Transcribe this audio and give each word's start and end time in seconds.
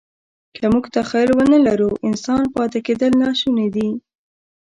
که 0.55 0.65
موږ 0.73 0.85
تخیل 0.95 1.29
ونهلرو، 1.35 1.89
انسان 2.07 2.43
پاتې 2.55 2.79
کېدل 2.87 3.11
ناشوني 3.23 3.67
دي. 3.75 3.89